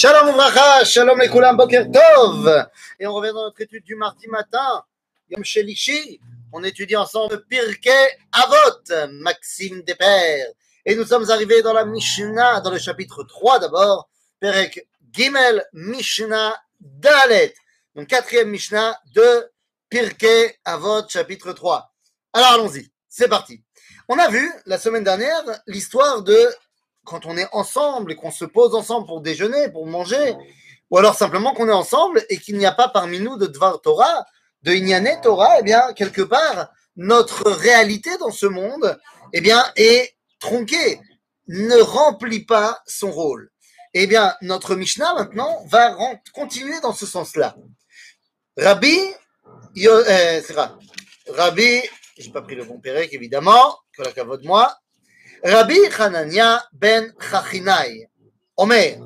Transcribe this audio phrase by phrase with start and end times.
[0.00, 2.66] Shalom Uvracha, Shalom Lekulam Boker Tov.
[2.98, 4.82] Et on revient dans notre étude du mardi matin.
[5.28, 6.18] Yom Shelishi,
[6.54, 10.46] on étudie ensemble Pirkei Avot, Maxime Pères.
[10.86, 14.08] Et nous sommes arrivés dans la Mishnah, dans le chapitre 3 d'abord,
[14.40, 17.52] Perek Gimel Mishnah Dalet.
[17.94, 19.50] Donc quatrième Mishnah de
[19.90, 21.92] Pirkei Avot, chapitre 3.
[22.32, 23.62] Alors allons-y, c'est parti.
[24.08, 26.50] On a vu la semaine dernière l'histoire de
[27.10, 30.36] quand on est ensemble et qu'on se pose ensemble pour déjeuner, pour manger,
[30.90, 33.80] ou alors simplement qu'on est ensemble et qu'il n'y a pas parmi nous de Dvar
[33.80, 34.24] Torah,
[34.62, 38.96] de Inyane Torah, eh bien, quelque part, notre réalité dans ce monde,
[39.32, 41.00] eh bien, est tronquée,
[41.48, 43.50] ne remplit pas son rôle.
[43.92, 45.96] Eh bien, notre Mishnah, maintenant, va
[46.32, 47.56] continuer dans ce sens-là.
[48.56, 48.98] Rabbi,
[49.78, 50.40] euh,
[51.28, 51.82] Rabbi,
[52.18, 54.76] j'ai pas pris le bon pérec, évidemment, que la cavote moi,
[55.42, 58.08] Rabbi Hanania ben Chachinai,
[58.56, 58.98] Omer.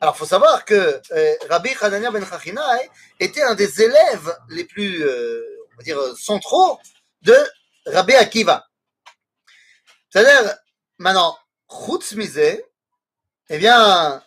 [0.00, 4.64] Alors, il faut savoir que euh, Rabbi Hanania ben Chachinai était un des élèves les
[4.64, 6.78] plus, euh, on va dire, centraux
[7.22, 7.36] de
[7.86, 8.64] Rabbi Akiva.
[10.10, 10.56] C'est-à-dire,
[10.98, 11.36] maintenant,
[11.68, 12.14] Chutz
[13.50, 14.22] eh bien,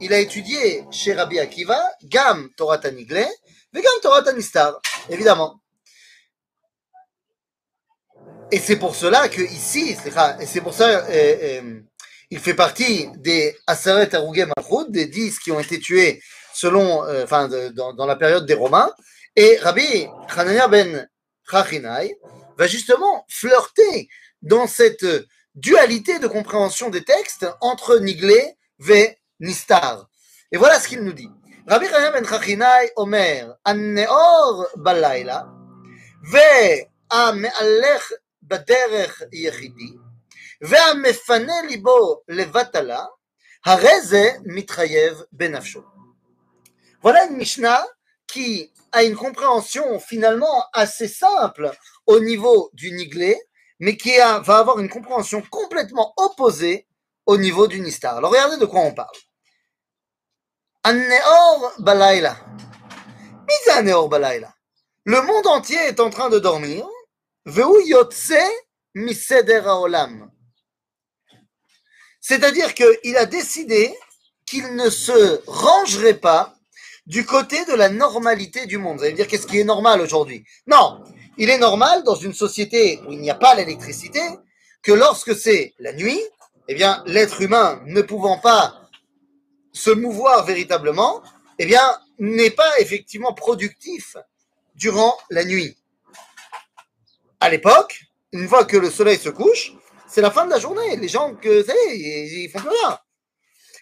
[0.00, 5.60] il a étudié chez Rabbi Akiva, Gam Torah Tanigle, et Gam Torah Tanistar, évidemment.
[8.54, 9.96] Et c'est pour cela que ici,
[10.40, 11.80] et c'est pour ça, euh, euh
[12.30, 17.24] il fait partie des Aseret Arugem Malchut, des dix qui ont été tués selon, euh,
[17.24, 18.92] enfin, dans, la période des Romains.
[19.34, 21.08] Et Rabbi Hanania ben
[21.50, 22.16] Chachinai
[22.56, 24.08] va justement flirter
[24.40, 25.04] dans cette
[25.56, 28.54] dualité de compréhension des textes entre Niglé
[28.88, 30.08] et Nistar.
[30.52, 31.30] Et voilà ce qu'il nous dit.
[31.66, 35.48] Rabbi Hanania ben Chachinai Omer, Anneor Balayla,
[36.22, 36.86] Ve
[38.43, 39.93] בדרך יחידי,
[40.61, 43.05] והמפנה ליבו לבטלה,
[43.65, 45.81] הרי זה מתחייב בנפשו.
[47.01, 47.85] Voilà une Mishnah
[48.27, 51.71] qui a une compréhension finalement assez simple
[52.05, 53.39] au niveau du Niglé,
[53.79, 56.87] mais qui a, va avoir une compréhension complètement opposée
[57.25, 58.17] au niveau du Nistar.
[58.17, 59.15] Alors regardez de quoi on parle.
[60.83, 62.35] An-Neor Balayla.
[63.47, 64.53] Mis Neor Balayla.
[65.05, 66.85] Le monde entier est en train de dormir
[72.20, 73.94] c'est-à-dire qu'il a décidé
[74.46, 76.56] qu'il ne se rangerait pas
[77.06, 78.96] du côté de la normalité du monde.
[78.96, 80.42] Vous allez me dire qu'est-ce qui est normal aujourd'hui?
[80.66, 81.04] Non,
[81.36, 84.22] il est normal dans une société où il n'y a pas l'électricité
[84.82, 86.20] que lorsque c'est la nuit,
[86.68, 88.88] eh bien l'être humain ne pouvant pas
[89.72, 91.22] se mouvoir véritablement,
[91.58, 94.16] eh bien n'est pas effectivement productif
[94.76, 95.76] durant la nuit
[97.44, 98.00] à l'époque,
[98.32, 99.74] une fois que le soleil se couche,
[100.08, 100.96] c'est la fin de la journée.
[100.96, 101.62] Les gens, que,
[101.92, 102.98] ils, ils font rien.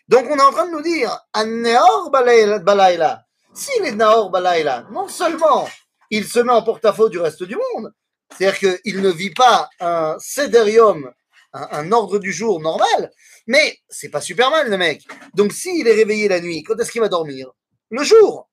[0.09, 3.25] Donc on est en train de nous dire, An-Neor Balayla,
[3.55, 5.69] s'il est Naor Balayla, non seulement
[6.11, 7.93] il se met en porte-à-faux du reste du monde,
[8.37, 11.13] c'est-à-dire qu'il ne vit pas un sédérium,
[11.53, 13.13] un, ordre du jour normal,
[13.47, 15.07] mais c'est pas super mal le mec.
[15.35, 17.53] Donc s'il est réveillé la nuit, quand est-ce qu'il va dormir?
[17.91, 18.51] Le jour.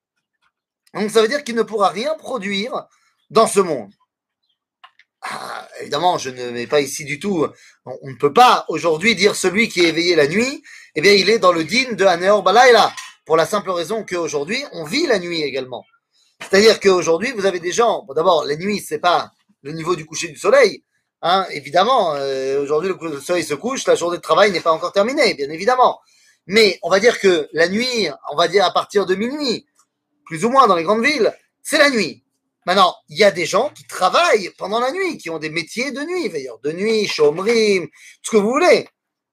[0.94, 2.88] Donc ça veut dire qu'il ne pourra rien produire
[3.32, 3.92] dans ce monde.
[5.22, 7.46] Ah, évidemment, je ne mets pas ici du tout.
[7.86, 10.64] On, ne peut pas aujourd'hui dire celui qui est éveillé la nuit,
[10.96, 12.94] eh bien, il est dans le din de Aneor Balayla,
[13.26, 15.86] pour la simple raison qu'aujourd'hui, on vit la nuit également.
[16.42, 18.04] C'est-à-dire qu'aujourd'hui, vous avez des gens.
[18.08, 19.32] Bon, d'abord, la nuit, c'est pas
[19.62, 20.84] le niveau du coucher du soleil.
[21.22, 24.94] Hein, évidemment, euh, aujourd'hui, le soleil se couche, la journée de travail n'est pas encore
[24.94, 26.00] terminée, bien évidemment.
[26.48, 29.66] Mais on va dire que la nuit, on va dire à partir de minuit,
[30.26, 32.24] plus ou moins dans les grandes villes, c'est la nuit.
[32.70, 35.90] Maintenant, il y a des gens qui travaillent pendant la nuit, qui ont des métiers
[35.90, 37.92] de nuit, veilleurs de nuit, chômerim, tout
[38.22, 38.88] ce que vous voulez.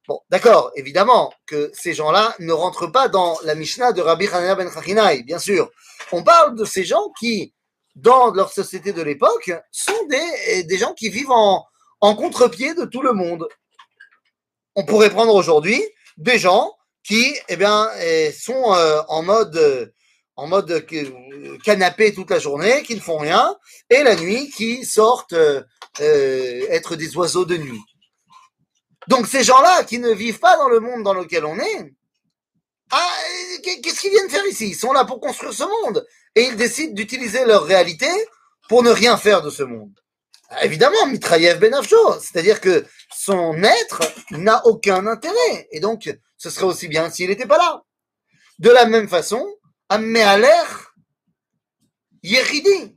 [0.08, 4.54] Bon, d'accord, évidemment que ces gens-là ne rentrent pas dans la Mishnah de Rabbi Hanania
[4.54, 5.70] ben Chachinai, bien sûr.
[6.12, 7.52] On parle de ces gens qui,
[7.94, 11.62] dans leur société de l'époque, sont des, des gens qui vivent en,
[12.00, 13.46] en contre-pied de tout le monde.
[14.76, 15.84] On pourrait prendre aujourd'hui
[16.16, 16.74] des gens
[17.04, 19.92] qui, eh bien, eh, sont euh, en mode
[20.36, 23.56] en mode euh, canapé toute la journée, qui ne font rien,
[23.90, 25.62] et la nuit qui sortent euh,
[26.00, 27.80] euh, être des oiseaux de nuit.
[29.08, 31.94] Donc ces gens-là qui ne vivent pas dans le monde dans lequel on est,
[32.90, 33.16] ah,
[33.62, 34.68] qu'est-ce qu'ils viennent faire ici?
[34.68, 38.08] Ils sont là pour construire ce monde et ils décident d'utiliser leur réalité
[38.68, 39.92] pour ne rien faire de ce monde.
[40.50, 46.66] Ah, évidemment, Mitraïev Benafjo, c'est-à-dire que son être n'a aucun intérêt et donc ce serait
[46.66, 47.82] aussi bien s'il n'était pas là.
[48.58, 49.46] De la même façon,
[49.89, 50.91] המהלך
[52.23, 52.93] יחידי.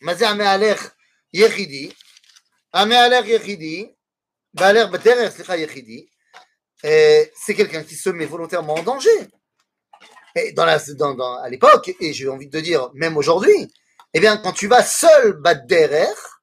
[0.00, 0.90] מה זה המהלך
[1.34, 1.90] יחידי?
[2.74, 3.92] המהלך יחידי,
[4.54, 6.06] מהלך בדרך, סליחה, יחידי,
[6.82, 9.28] c'est quelqu'un qui se met volontairement en danger.
[10.36, 13.72] Et dans la, dans, dans, à l'époque, et j'ai envie de dire même aujourd'hui,
[14.14, 16.40] eh bien, quand tu vas seul battre derrière,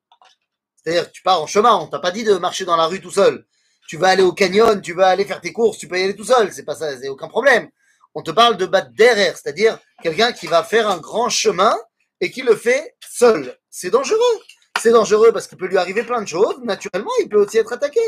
[0.75, 3.02] c'est-à-dire que tu pars en chemin, on t'a pas dit de marcher dans la rue
[3.02, 3.46] tout seul.
[3.88, 6.16] Tu vas aller au canyon, tu vas aller faire tes courses, tu peux y aller
[6.16, 7.69] tout seul, c'est pas ça, c'est aucun problème.
[8.15, 11.77] On te parle de battre derrière, c'est-à-dire quelqu'un qui va faire un grand chemin
[12.21, 13.57] et qui le fait seul.
[13.71, 14.41] C'est dangereux.
[14.81, 16.59] C'est dangereux parce qu'il peut lui arriver plein de choses.
[16.62, 18.01] Naturellement, il peut aussi être attaqué.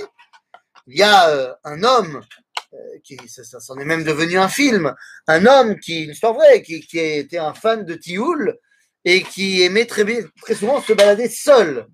[0.87, 2.23] Il y a euh, un homme
[2.75, 4.95] euh, qui, ça, ça s'en est même devenu un film,
[5.29, 8.59] un homme qui, une histoire vraie, qui, était un fan de Tioul
[9.05, 10.05] et qui aimait très,
[10.41, 11.87] très souvent se balader seul.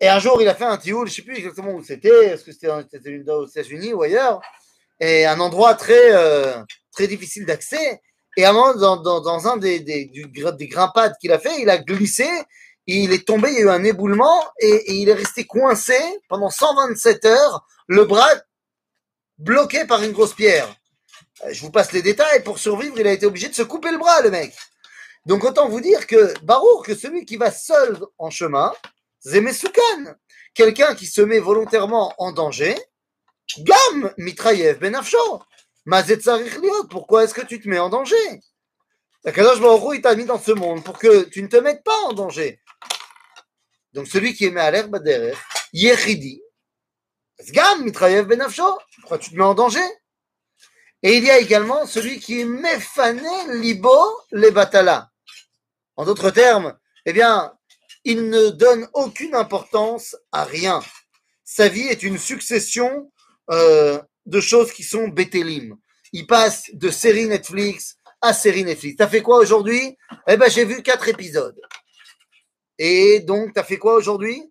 [0.00, 2.26] Et un jour, il a fait un tioul, je ne sais plus exactement où c'était,
[2.26, 4.40] est-ce que c'était aux États-Unis ou ailleurs,
[5.00, 6.54] et un endroit très, euh,
[6.92, 8.00] très difficile d'accès.
[8.36, 11.60] Et à un moment, dans, dans, dans un des, des, des grimpades qu'il a fait,
[11.60, 12.28] il a glissé,
[12.86, 15.98] il est tombé, il y a eu un éboulement, et, il est resté coincé
[16.28, 18.28] pendant 127 heures, le bras
[19.38, 20.74] bloqué par une grosse pierre.
[21.44, 22.42] Euh, je vous passe les détails.
[22.42, 24.54] Pour survivre, il a été obligé de se couper le bras, le mec.
[25.26, 28.72] Donc autant vous dire que Barour, que celui qui va seul en chemin,
[29.24, 30.14] Zemesoukan,
[30.52, 32.76] quelqu'un qui se met volontairement en danger,
[33.58, 34.80] Gam Mitrayev
[35.86, 38.40] Liot, pourquoi est-ce que tu te mets en danger?
[39.24, 41.98] Kadosh Baruch il t'a mis dans ce monde pour que tu ne te mettes pas
[42.04, 42.60] en danger.
[43.92, 45.40] Donc celui qui est mis à l'herbe derrière,
[45.72, 46.42] Yechidi,
[47.50, 49.84] Gam Mitrayev Benafsho, pourquoi tu te mets en danger?
[51.02, 53.94] Et il y a également celui qui est Mefané Libo
[54.30, 55.10] le Batala.
[55.96, 57.56] En d'autres termes, eh bien,
[58.04, 60.82] il ne donne aucune importance à rien.
[61.44, 63.12] Sa vie est une succession
[63.50, 65.76] euh, de choses qui sont bétélim.
[66.12, 68.96] Il passe de série Netflix à série Netflix.
[68.96, 69.96] T'as fait quoi aujourd'hui?
[70.26, 71.60] Eh ben, j'ai vu quatre épisodes.
[72.78, 74.42] Et donc, t'as fait quoi aujourd'hui?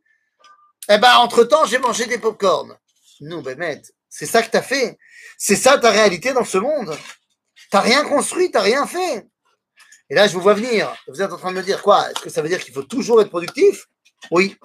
[0.89, 2.77] Eh ben, entre-temps, j'ai mangé des pop-corn.
[3.21, 4.97] Non, ben, c'est ça que t'as fait.
[5.37, 6.95] C'est ça ta réalité dans ce monde.
[7.71, 9.25] T'as rien construit, t'as rien fait.
[10.09, 10.93] Et là, je vous vois venir.
[11.07, 12.11] Vous êtes en train de me dire quoi?
[12.11, 13.87] Est-ce que ça veut dire qu'il faut toujours être productif?
[14.29, 14.57] Oui.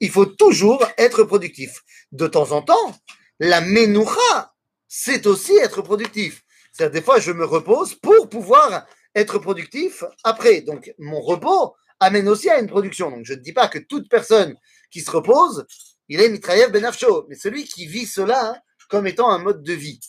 [0.00, 1.82] Il faut toujours être productif.
[2.12, 2.96] De temps en temps,
[3.40, 4.54] la menoucha,
[4.86, 6.42] c'est aussi être productif.
[6.72, 10.60] C'est-à-dire, des fois, je me repose pour pouvoir être productif après.
[10.60, 13.10] Donc, mon repos amène aussi à une production.
[13.10, 14.56] Donc, je ne dis pas que toute personne
[14.90, 15.66] qui se repose,
[16.08, 17.26] il est mitraïev benafcho.
[17.28, 20.00] Mais celui qui vit cela comme étant un mode de vie.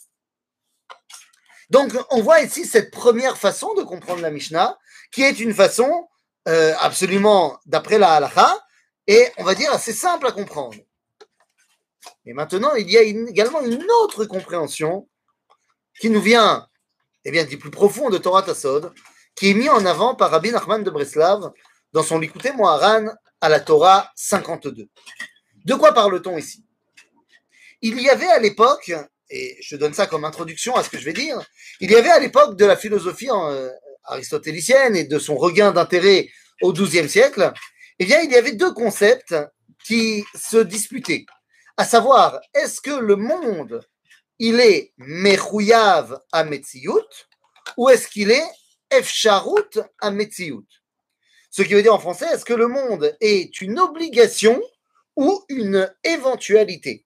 [1.70, 4.78] Donc, on voit ici cette première façon de comprendre la Mishnah,
[5.12, 6.10] qui est une façon
[6.48, 8.60] euh, absolument d'après la halakha,
[9.08, 10.76] et on va dire assez simple à comprendre.
[12.26, 15.08] Et maintenant, il y a également une autre compréhension
[16.00, 16.68] qui nous vient
[17.26, 18.92] eh bien, du plus profond de Torah Tassod,
[19.36, 21.52] qui est mis en avant par Rabbi Nachman de Breslav
[21.94, 23.08] dans son Likuté Moharan
[23.40, 24.88] à la Torah 52.
[25.66, 26.66] De quoi parle-t-on ici?
[27.82, 28.92] Il y avait à l'époque
[29.32, 31.42] et je donne ça comme introduction à ce que je vais dire,
[31.80, 33.70] il y avait à l'époque de la philosophie euh,
[34.04, 36.28] aristotélicienne et de son regain d'intérêt
[36.62, 37.52] au XIIe siècle,
[37.98, 39.36] eh bien, il y avait deux concepts
[39.84, 41.26] qui se disputaient,
[41.78, 43.82] à savoir, est-ce que le monde,
[44.40, 47.28] il est Mechouyav à Metziut,
[47.78, 48.50] ou est-ce qu'il est
[48.90, 50.66] Efsharut à Metziut
[51.50, 54.62] Ce qui veut dire en français, est-ce que le monde est une obligation
[55.16, 57.06] ou une éventualité?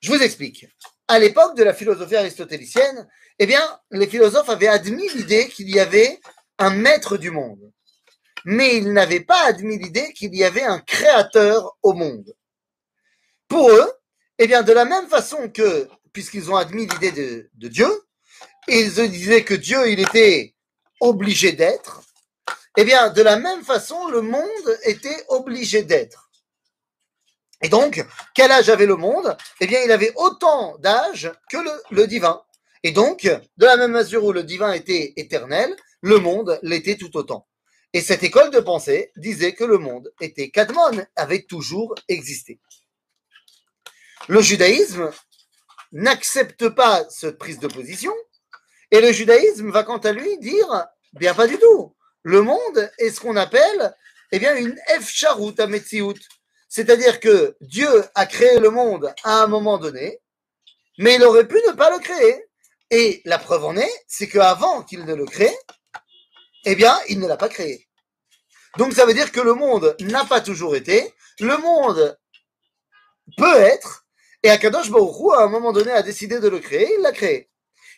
[0.00, 0.66] Je vous explique.
[1.08, 3.08] À l'époque de la philosophie aristotélicienne,
[3.38, 6.18] eh bien, les philosophes avaient admis l'idée qu'il y avait
[6.58, 7.72] un maître du monde.
[8.44, 12.34] Mais ils n'avaient pas admis l'idée qu'il y avait un créateur au monde.
[13.52, 13.92] Pour eux,
[14.38, 17.12] eh bien, de la même façon que, puisqu'ils ont admis l'idée
[17.52, 17.86] de, Dieu,
[18.66, 20.54] ils disaient que Dieu, il était
[21.00, 22.00] obligé d'être,
[22.78, 26.30] eh bien, de la même façon, le monde était obligé d'être.
[27.60, 28.02] Et donc,
[28.34, 29.36] quel âge avait le monde?
[29.60, 31.58] Eh bien, il avait autant d'âge que
[31.90, 32.40] le, divin.
[32.82, 37.14] Et donc, de la même mesure où le divin était éternel, le monde l'était tout
[37.18, 37.46] autant.
[37.92, 42.58] Et cette école de pensée disait que le monde était Kadmon, avait toujours existé.
[44.28, 45.10] Le judaïsme
[45.92, 48.14] n'accepte pas cette prise de position,
[48.90, 53.10] et le judaïsme va quant à lui dire, bien pas du tout, le monde est
[53.10, 53.94] ce qu'on appelle,
[54.30, 56.20] eh bien, une Efsharut Ametziut,
[56.68, 60.20] c'est-à-dire que Dieu a créé le monde à un moment donné,
[60.98, 62.44] mais il aurait pu ne pas le créer.
[62.90, 65.54] Et la preuve en est, c'est qu'avant qu'il ne le crée,
[66.64, 67.88] eh bien, il ne l'a pas créé.
[68.78, 72.18] Donc ça veut dire que le monde n'a pas toujours été, le monde
[73.36, 74.01] peut être,
[74.42, 77.50] et Akadosh Baruch à un moment donné, a décidé de le créer, il l'a créé.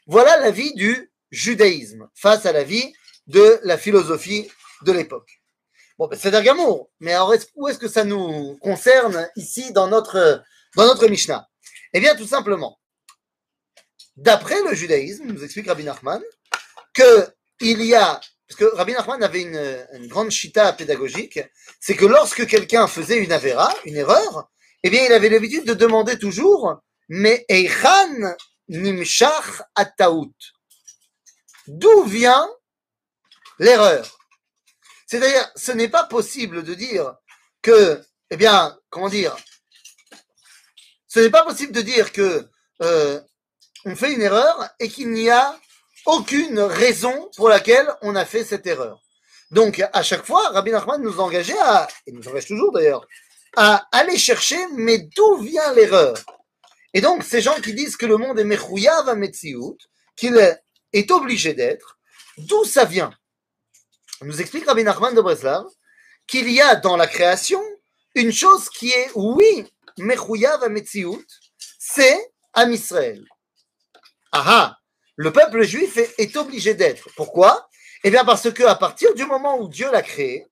[0.06, 2.92] Voilà la vie du judaïsme face à la vie
[3.26, 4.50] de la philosophie
[4.82, 5.40] de l'époque.
[5.98, 6.90] Bon, ben, c'est d'Agamour.
[7.00, 10.42] Mais alors, où est-ce que ça nous concerne ici dans notre,
[10.76, 11.48] dans notre Mishnah?
[11.92, 12.78] Eh bien, tout simplement,
[14.16, 16.20] d'après le judaïsme, nous explique Rabbi Nachman,
[16.92, 17.28] que
[17.60, 21.40] il y a, parce que Rabbi Nachman avait une, une grande chita pédagogique,
[21.80, 24.50] c'est que lorsque quelqu'un faisait une avéra, une erreur,
[24.84, 26.76] eh bien, il avait l'habitude de demander toujours,
[27.08, 28.36] mais Eichan
[28.68, 30.34] nimshach ataout.
[31.66, 32.46] D'où vient
[33.58, 34.18] l'erreur?
[35.06, 37.16] C'est-à-dire, ce n'est pas possible de dire
[37.62, 39.34] que, eh bien, comment dire?
[41.08, 42.46] Ce n'est pas possible de dire que
[42.82, 43.20] euh,
[43.86, 45.58] on fait une erreur et qu'il n'y a
[46.04, 49.00] aucune raison pour laquelle on a fait cette erreur.
[49.50, 53.06] Donc, à chaque fois, Rabbi Nachman nous engageait à, et nous engage toujours d'ailleurs,
[53.56, 56.14] à aller chercher, mais d'où vient l'erreur?
[56.92, 59.76] Et donc, ces gens qui disent que le monde est Mechouyav Metsiout,
[60.16, 60.36] qu'il
[60.92, 61.98] est obligé d'être,
[62.38, 63.12] d'où ça vient?
[64.22, 65.66] Nous explique Rabbi Nachman de Breslav
[66.26, 67.62] qu'il y a dans la création
[68.14, 69.66] une chose qui est, oui,
[69.98, 71.22] Mechouyav Metsiout,
[71.78, 73.24] c'est Am Israël.
[74.32, 74.78] Ah
[75.16, 77.08] le peuple juif est, est obligé d'être.
[77.14, 77.68] Pourquoi?
[78.02, 80.46] Eh bien parce que à partir du moment où Dieu l'a créé,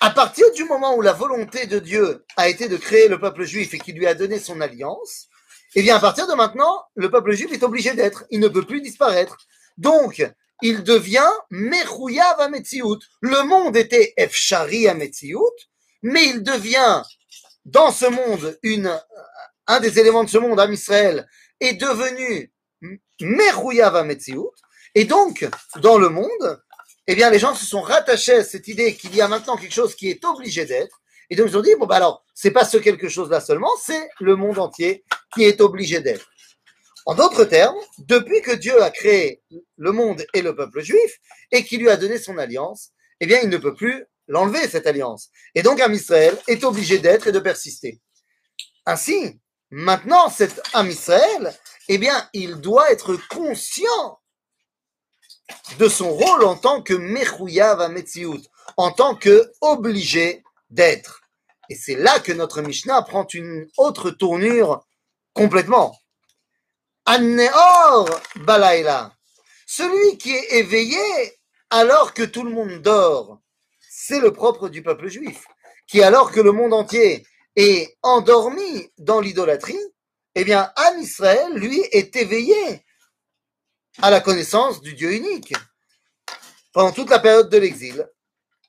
[0.00, 3.44] à partir du moment où la volonté de Dieu a été de créer le peuple
[3.44, 5.28] juif et qu'il lui a donné son alliance,
[5.74, 8.24] eh bien à partir de maintenant, le peuple juif est obligé d'être.
[8.30, 9.36] Il ne peut plus disparaître.
[9.76, 10.26] Donc,
[10.62, 12.98] il devient Merouyav Ametsiout.
[13.20, 15.54] Le monde était Efshari Ametsiout,
[16.02, 17.02] mais il devient
[17.66, 18.98] dans ce monde une,
[19.66, 21.28] un des éléments de ce monde, Am Israël,
[21.60, 22.50] est devenu
[23.20, 24.50] Merouyav Ametsiout.
[24.94, 26.62] Et donc, dans le monde,
[27.12, 29.74] eh bien, les gens se sont rattachés à cette idée qu'il y a maintenant quelque
[29.74, 31.02] chose qui est obligé d'être.
[31.28, 34.08] Et donc, ils ont dit, bon, bah alors, c'est pas ce quelque chose-là seulement, c'est
[34.20, 36.30] le monde entier qui est obligé d'être.
[37.06, 39.42] En d'autres termes, depuis que Dieu a créé
[39.76, 41.18] le monde et le peuple juif
[41.50, 44.86] et qu'il lui a donné son alliance, eh bien, il ne peut plus l'enlever, cette
[44.86, 45.30] alliance.
[45.56, 48.00] Et donc, Am Israël est obligé d'être et de persister.
[48.86, 49.40] Ainsi,
[49.70, 51.52] maintenant, cet Am Israël,
[51.88, 54.20] eh bien, il doit être conscient
[55.78, 58.42] de son rôle en tant que Mechouyav Metsiout,
[58.76, 61.22] en tant que obligé d'être.
[61.68, 64.84] Et c'est là que notre Mishnah prend une autre tournure
[65.34, 65.96] complètement.
[67.06, 69.12] Anneor Balaïla,
[69.66, 70.98] celui qui est éveillé
[71.70, 73.38] alors que tout le monde dort,
[73.80, 75.44] c'est le propre du peuple juif,
[75.86, 77.24] qui alors que le monde entier
[77.56, 79.80] est endormi dans l'idolâtrie,
[80.34, 82.84] eh bien, Am Israël, lui, est éveillé
[84.02, 85.54] à la connaissance du Dieu unique
[86.72, 88.08] pendant toute la période de l'exil,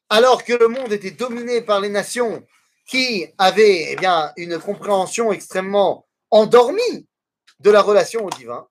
[0.09, 2.43] alors que le monde était dominé par les nations
[2.88, 7.07] qui avaient eh bien, une compréhension extrêmement endormie
[7.59, 8.67] de la relation au divin,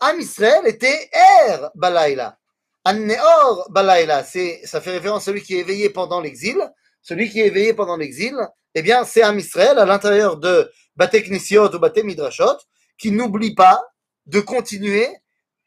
[0.00, 2.38] Am Israël était Er Balaïla.
[2.84, 6.56] An-Neor Balaïla, ça fait référence à celui qui est éveillé pendant l'exil.
[7.02, 8.34] Celui qui est éveillé pendant l'exil,
[8.74, 12.56] eh bien, c'est Am Israël à l'intérieur de Bate Knisiot ou Bate Midrashot,
[12.98, 13.80] qui n'oublie pas
[14.26, 15.08] de continuer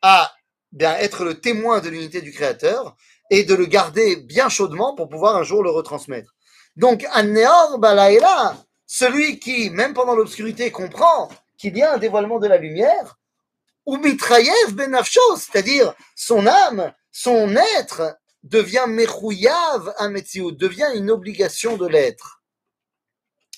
[0.04, 0.32] à
[0.72, 2.96] bien être le témoin de l'unité du Créateur
[3.32, 6.36] et de le garder bien chaudement pour pouvoir un jour le retransmettre.
[6.76, 12.48] Donc, An-Neor Balaïla, celui qui, même pendant l'obscurité, comprend qu'il y a un dévoilement de
[12.48, 13.18] la lumière,
[13.86, 21.88] ou Mitrayev Benafsho, c'est-à-dire son âme, son être devient Mechouyav Ametziou, devient une obligation de
[21.88, 22.44] l'être.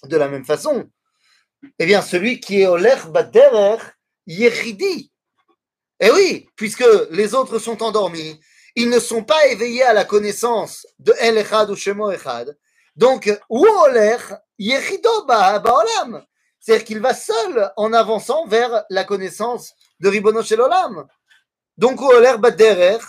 [0.03, 0.89] De la même façon,
[1.79, 3.77] eh bien, celui qui est Oler Baderer,
[4.27, 5.11] Yechidi.
[5.99, 8.39] Eh oui, puisque les autres sont endormis,
[8.75, 12.57] ils ne sont pas éveillés à la connaissance de El Echad ou Shemo Echad.
[12.95, 14.17] Donc, ou Oler
[14.59, 16.25] Yechido Ba'olam.
[16.59, 21.07] C'est-à-dire qu'il va seul en avançant vers la connaissance de Ribono Olam.
[21.77, 22.09] Donc, ou
[22.39, 22.99] Baderer.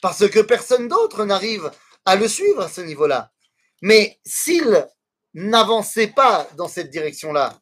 [0.00, 1.70] Parce que personne d'autre n'arrive
[2.04, 3.32] à le suivre à ce niveau-là.
[3.82, 4.86] Mais s'il
[5.34, 7.58] n'avançait pas dans cette direction-là,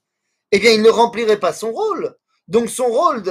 [0.53, 2.15] eh bien, il ne remplirait pas son rôle.
[2.49, 3.23] Donc, son rôle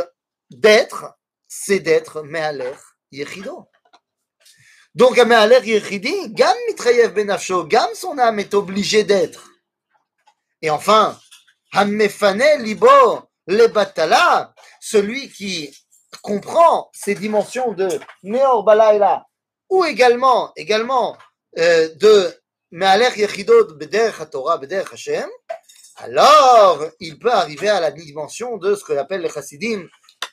[0.50, 1.14] d'être,
[1.48, 2.76] c'est d'être Me'aler
[3.12, 3.70] Yechido.
[4.96, 9.50] Donc, à Me'aler Yechidi, Gam Mitrayev Benafsho, Gam son âme est obligé d'être.
[10.62, 11.20] Et enfin,
[11.72, 12.88] Hammefane Libo
[13.48, 15.76] le Batala, celui qui
[16.22, 17.90] comprend ces dimensions de
[18.24, 19.26] Meor Balaïla,
[19.70, 21.18] ou également, également
[21.58, 22.34] euh, de
[22.72, 25.30] Me'aler Yechidot Bederech Torah, Bederech Hashem,
[25.98, 29.88] alors il peut arriver à la dimension de ce que appelle les chassidim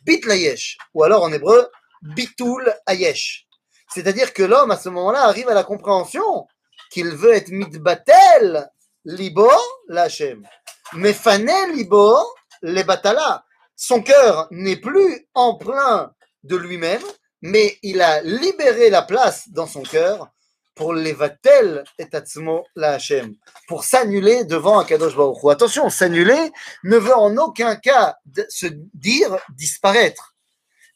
[0.05, 1.69] bit layesh, ou alors en hébreu
[2.03, 3.47] bitul ayesh.
[3.93, 6.47] C'est-à-dire que l'homme à ce moment-là arrive à la compréhension
[6.91, 8.71] qu'il veut être mitbatel
[9.05, 9.51] libo
[9.89, 10.47] lachem,
[10.95, 12.17] mefane libo
[12.63, 13.45] le batala.
[13.77, 16.13] Son cœur n'est plus en plein
[16.43, 17.03] de lui-même,
[17.43, 20.29] mais il a libéré la place dans son cœur
[20.75, 23.35] pour levatel et atzmo la Hashem,
[23.69, 25.39] pour s'annuler devant Akadosh Baruch.
[25.51, 26.51] Attention, s'annuler
[26.85, 28.17] ne veut en aucun cas
[28.49, 30.37] se dire disparaître.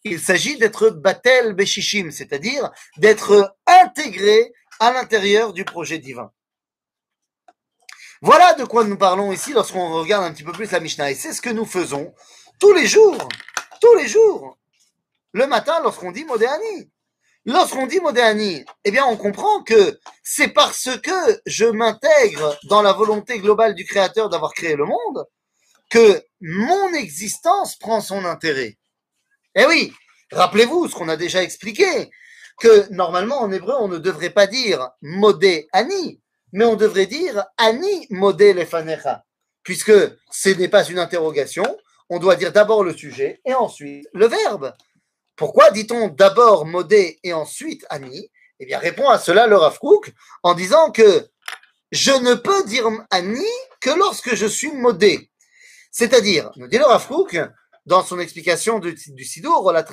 [0.04, 6.30] Il s'agit d'être batel beshishim, c'est-à-dire d'être intégré à l'intérieur du projet divin.
[8.20, 11.10] Voilà de quoi nous parlons ici lorsqu'on regarde un petit peu plus la Mishnah.
[11.10, 12.14] Et c'est ce que nous faisons
[12.58, 13.28] tous les jours,
[13.80, 14.58] tous les jours,
[15.32, 16.90] le matin lorsqu'on dit Modéani.
[17.46, 22.94] Lorsqu'on dit Modéani, eh bien, on comprend que c'est parce que je m'intègre dans la
[22.94, 25.26] volonté globale du Créateur d'avoir créé le monde
[25.90, 28.78] que mon existence prend son intérêt.
[29.54, 29.92] Eh oui,
[30.32, 32.10] rappelez-vous ce qu'on a déjà expliqué,
[32.58, 36.22] que normalement en hébreu, on ne devrait pas dire Modéani,
[36.52, 39.24] mais on devrait dire Ani Modé Lefanecha,
[39.62, 39.92] puisque
[40.30, 41.64] ce n'est pas une interrogation,
[42.08, 44.72] on doit dire d'abord le sujet et ensuite le verbe.
[45.36, 49.78] Pourquoi dit-on d'abord modé et ensuite Ani Eh bien, répond à cela le Rav
[50.42, 51.28] en disant que
[51.90, 53.46] je ne peux dire Ani
[53.80, 55.30] que lorsque je suis modé.
[55.90, 57.08] C'est-à-dire, nous dit le Rav
[57.86, 59.84] dans son explication du, du Sidour, la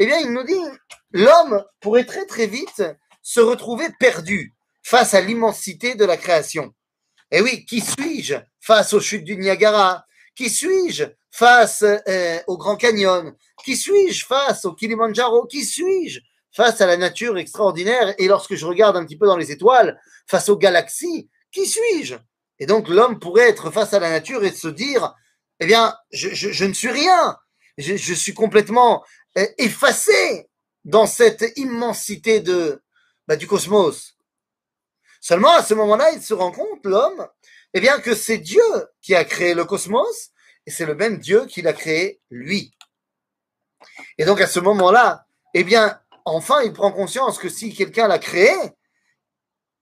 [0.00, 0.78] eh bien, il nous dit
[1.12, 2.82] l'homme pourrait très très vite
[3.22, 6.74] se retrouver perdu face à l'immensité de la création.
[7.30, 10.04] Et oui, qui suis-je face aux chutes du Niagara?
[10.34, 15.46] Qui suis-je face euh, au Grand Canyon Qui suis-je face au Kilimanjaro?
[15.46, 16.20] Qui suis-je
[16.52, 18.14] face à la nature extraordinaire?
[18.18, 22.16] Et lorsque je regarde un petit peu dans les étoiles, face aux galaxies, qui suis-je?
[22.58, 25.14] Et donc l'homme pourrait être face à la nature et se dire,
[25.60, 27.36] eh bien, je, ne suis rien.
[27.76, 29.04] Je, suis complètement
[29.36, 30.48] euh, effacé
[30.84, 32.42] dans cette immensité
[33.26, 34.16] bah, du cosmos.
[35.20, 37.28] Seulement à ce moment-là, il se rend compte, l'homme,
[37.74, 38.62] eh bien, que c'est Dieu
[39.02, 40.30] qui a créé le cosmos
[40.68, 42.74] et c'est le même Dieu qui l'a créé lui.
[44.18, 48.18] Et donc à ce moment-là, eh bien, enfin, il prend conscience que si quelqu'un l'a
[48.18, 48.52] créé,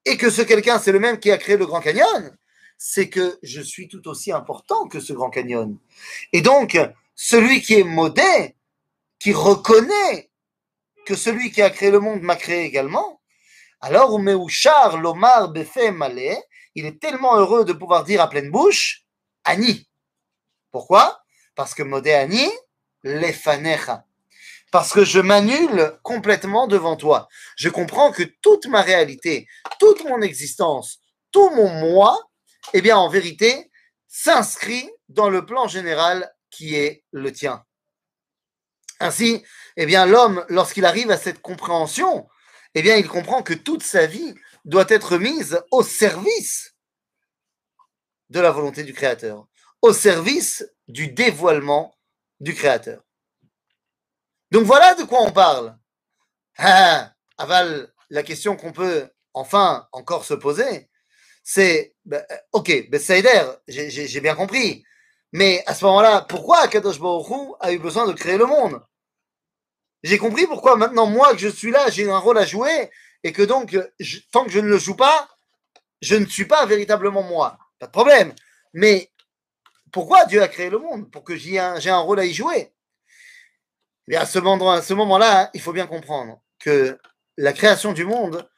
[0.05, 2.37] et que ce quelqu'un, c'est le même qui a créé le Grand Canyon,
[2.78, 5.76] c'est que je suis tout aussi important que ce Grand Canyon.
[6.33, 6.78] Et donc,
[7.16, 8.55] celui qui est modé,
[9.19, 10.31] qui reconnaît
[11.05, 13.20] que celui qui a créé le monde m'a créé également,
[13.81, 16.38] alors Meuchar Lomar Befe Malé,
[16.77, 19.03] il est tellement heureux de pouvoir dire à pleine bouche,
[19.42, 19.86] Ani.
[20.70, 21.20] Pourquoi?
[21.55, 22.50] Parce que Modéani,
[23.02, 24.05] lefanecha.
[24.72, 27.29] Parce que je m'annule complètement devant toi.
[27.57, 29.46] Je comprends que toute ma réalité,
[29.79, 30.98] toute mon existence,
[31.31, 32.18] tout mon moi,
[32.72, 33.70] eh bien, en vérité,
[34.09, 37.64] s'inscrit dans le plan général qui est le tien.
[38.98, 39.44] Ainsi,
[39.76, 42.26] eh bien, l'homme, lorsqu'il arrive à cette compréhension,
[42.74, 46.74] eh bien, il comprend que toute sa vie doit être mise au service
[48.31, 49.46] de la volonté du Créateur
[49.83, 51.97] au service du dévoilement
[52.41, 53.03] du Créateur.
[54.51, 55.77] Donc voilà de quoi on parle.
[56.59, 60.89] Ah, aval, la question qu'on peut enfin encore se poser,
[61.43, 64.85] c'est, ben, ok, Bessaider, j'ai bien compris,
[65.33, 68.81] mais à ce moment-là, pourquoi Akadosh Baruch a eu besoin de créer le monde?
[70.03, 72.91] J'ai compris pourquoi maintenant, moi que je suis là, j'ai un rôle à jouer,
[73.23, 73.77] et que donc,
[74.33, 75.29] tant que je ne le joue pas,
[76.01, 77.59] je ne suis pas véritablement moi.
[77.79, 78.35] Pas de problème.
[78.73, 79.11] Mais
[79.92, 82.72] pourquoi Dieu a créé le monde Pour que j'ai un, un, rôle à y jouer?
[84.09, 86.99] Et à ce moment-là, il faut bien comprendre que
[87.37, 88.49] la création du monde,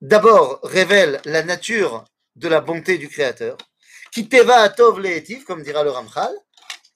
[0.00, 2.04] d'abord, révèle la nature
[2.36, 3.56] de la bonté du Créateur,
[4.12, 6.32] qui teva atov le'etiv, comme dira le Ramchal,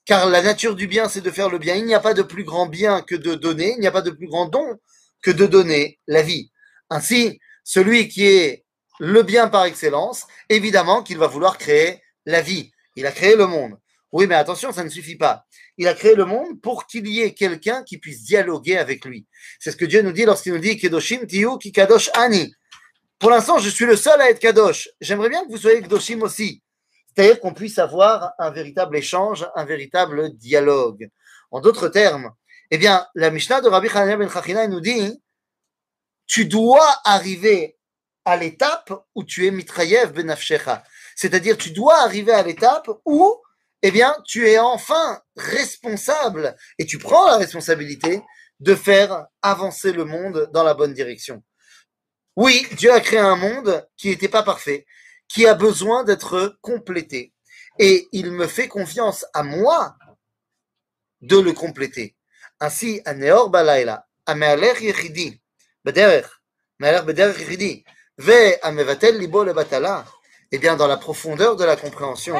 [0.05, 1.75] car la nature du bien, c'est de faire le bien.
[1.75, 4.01] Il n'y a pas de plus grand bien que de donner, il n'y a pas
[4.01, 4.77] de plus grand don
[5.21, 6.51] que de donner la vie.
[6.89, 8.65] Ainsi, celui qui est
[8.99, 12.71] le bien par excellence, évidemment qu'il va vouloir créer la vie.
[12.99, 13.77] Il a créé le monde.
[14.11, 15.45] Oui, mais attention, ça ne suffit pas.
[15.77, 19.25] Il a créé le monde pour qu'il y ait quelqu'un qui puisse dialoguer avec lui.
[19.57, 22.53] C'est ce que Dieu nous dit lorsqu'il nous dit Kedoshim Tiyu ki Kadosh Ani.
[23.17, 24.89] Pour l'instant, je suis le seul à être Kadosh.
[24.99, 26.61] J'aimerais bien que vous soyez Kedoshim aussi.
[27.07, 31.09] C'est-à-dire qu'on puisse avoir un véritable échange, un véritable dialogue.
[31.51, 32.33] En d'autres termes,
[32.69, 35.21] eh bien, la Mishnah de Rabbi Hanania ben Chachina nous dit
[36.27, 37.77] tu dois arriver
[38.25, 40.83] à l'étape où tu es mitrayev ben Afshecha.
[41.21, 43.41] C'est-à-dire, tu dois arriver à l'étape où,
[43.81, 48.21] eh bien, tu es enfin responsable et tu prends la responsabilité
[48.61, 51.43] de faire avancer le monde dans la bonne direction.
[52.37, 54.85] Oui, Dieu a créé un monde qui n'était pas parfait,
[55.27, 57.33] qui a besoin d'être complété.
[57.79, 59.97] Et il me fait confiance à moi
[61.19, 62.15] de le compléter.
[62.61, 65.41] Ainsi, Me'alech Yechidi,
[65.83, 66.27] Bederech,
[66.79, 67.83] Me'alech Bederech Yechidi,
[68.17, 70.05] Ve à Mevatel Libo le Batala,
[70.51, 72.35] eh bien, dans la profondeur de la compréhension,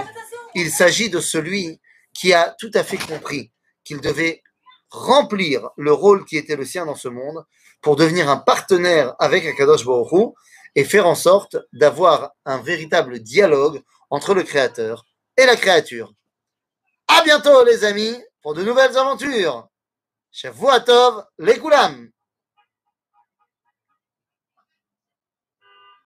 [0.55, 1.79] il s'agit de celui
[2.13, 3.51] qui a tout à fait compris
[3.83, 4.43] qu'il devait
[4.89, 7.45] remplir le rôle qui était le sien dans ce monde
[7.81, 10.33] pour devenir un partenaire avec Akadosh Baruch
[10.75, 15.05] et faire en sorte d'avoir un véritable dialogue entre le créateur
[15.37, 16.13] et la créature.
[17.07, 19.67] À bientôt les amis pour de nouvelles aventures.
[20.31, 22.09] Shavua Tov, les Koulam